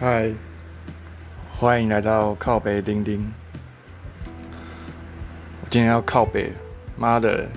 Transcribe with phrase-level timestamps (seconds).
[0.00, 0.28] 嗨，
[1.52, 3.32] 欢迎来到靠北钉钉。
[5.62, 6.52] 我今天要靠北，
[6.96, 7.48] 妈的！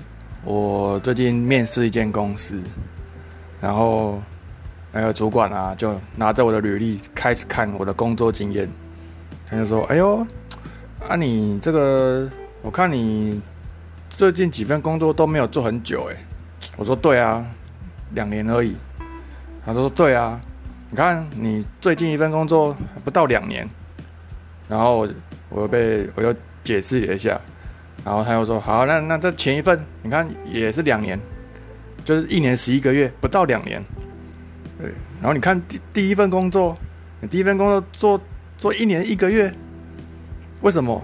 [0.44, 2.62] 我最近面试一间公司，
[3.60, 4.22] 然后
[4.92, 8.70] 那个主管啊，就拿着我的履历开始看我的工作经验，
[9.44, 10.24] 他就说：“哎呦，
[11.08, 12.30] 啊你这个，
[12.62, 13.40] 我看你
[14.10, 16.16] 最近几份工作都没有做很久，哎。”
[16.78, 17.44] 我说：“对啊，
[18.12, 18.76] 两年而已。”
[19.66, 20.40] 他说：“对啊。”
[20.90, 22.74] 你看，你最近一份工作
[23.04, 23.68] 不到两年，
[24.68, 25.06] 然后
[25.50, 26.34] 我又被我又
[26.64, 27.38] 解释了一下，
[28.02, 31.20] 然后他又说好，那那这前一份你看也是两年，
[32.06, 33.84] 就是一年十一个月，不到两年，
[34.80, 36.74] 对，然后你看第第一份工作，
[37.20, 38.20] 你第一份工作做
[38.56, 39.52] 做一年一个月，
[40.62, 41.02] 为什么？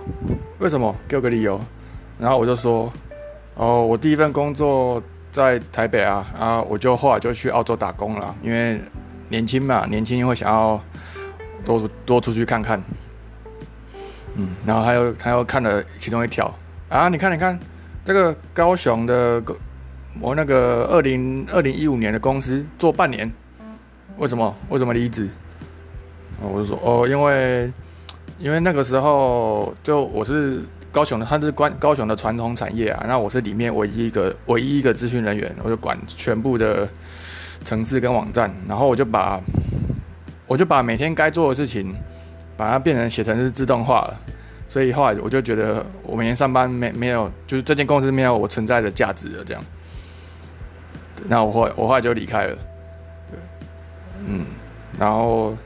[0.61, 0.97] 为什么？
[1.07, 1.61] 给我个理由。
[2.19, 2.91] 然后我就说，
[3.55, 8.81] 哦，我第一份工作在台北啊，啊，我就后来就去澳洲打工了，因为。
[9.35, 10.81] 年轻嘛，年轻会想要
[11.65, 12.81] 多多出去看看，
[14.37, 16.55] 嗯，然后他又他又看了其中一条
[16.89, 17.59] 啊，你看你看
[18.05, 19.43] 这个高雄的
[20.21, 23.29] 我那个二零二零一五年的公司做半年，
[24.19, 25.29] 为什么为什么离职？
[26.41, 27.73] 我就说哦，因为
[28.39, 30.63] 因为那个时候就我是
[30.93, 36.89] 高雄的，他是关高雄的传统产业啊，那我是里面唯一一个唯一一个咨询人员，我就管全部的。
[37.65, 39.41] 城市跟网站，然后我就把
[40.47, 41.95] 我就把每天该做的事情，
[42.57, 44.21] 把它变成写成是自动化了。
[44.69, 49.45] 所以后来我就觉得，我每天上班没没有，就是这间公司没有我存在的价值了。
[49.45, 49.65] 这样，
[51.29, 52.57] 那我后我后来就离开了。
[53.31, 53.39] 对，
[54.27, 54.47] 嗯，
[54.99, 55.57] 然后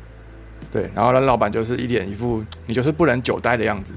[0.71, 3.95] 对，然后那老板就是一脸一副你就是不能久待的样子。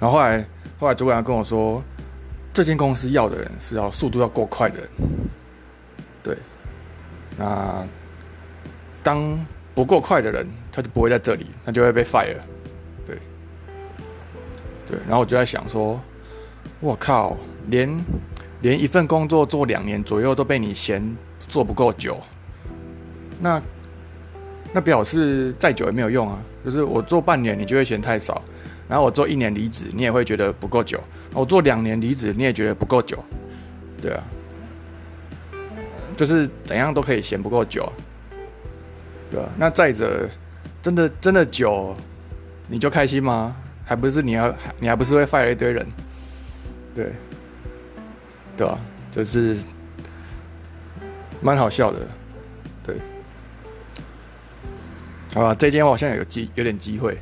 [0.00, 0.44] 然后后来
[0.80, 1.82] 后来主管跟我说，
[2.52, 4.88] 这间公司要的人是要速度要够快的人。
[6.22, 6.36] 对，
[7.38, 7.86] 那
[9.02, 9.38] 当
[9.74, 12.34] 不够快的人，他就不会在这里，他就会被 fire。
[13.06, 13.16] 对，
[14.86, 16.00] 对，然后我就在想说，
[16.80, 17.36] 我靠，
[17.68, 18.04] 连
[18.60, 21.00] 连一份工作做两年左右都被你嫌
[21.46, 22.20] 做不够久，
[23.40, 23.62] 那
[24.72, 26.40] 那表示再久也没有用啊。
[26.64, 28.42] 就是我做半年，你就会嫌太少；
[28.88, 30.98] 然后我做一年离职，你也会觉得不够久；
[31.32, 33.16] 我做两年离职，你也觉得不够久，
[34.02, 34.24] 对啊。
[36.18, 37.90] 就是怎样都可以嫌不够久，
[39.30, 39.48] 对吧？
[39.56, 40.28] 那再者，
[40.82, 41.94] 真的真的久，
[42.66, 43.54] 你就开心吗？
[43.84, 45.86] 还不是你要，你还不是会 fire 一堆人，
[46.92, 47.12] 对，
[48.56, 48.80] 对吧？
[49.12, 49.56] 就是
[51.40, 52.00] 蛮好笑的，
[52.82, 52.96] 对。
[55.32, 57.16] 好吧，这间我好像有机有点机会，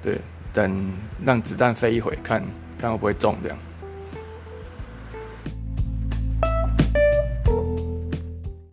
[0.00, 0.18] 对，
[0.54, 0.90] 等
[1.22, 2.42] 让子弹飞一回，看
[2.78, 3.58] 看会不会中这样。